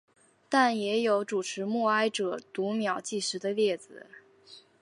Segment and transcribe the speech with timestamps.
[0.49, 4.07] 但也有主持默哀者读秒计时的例子。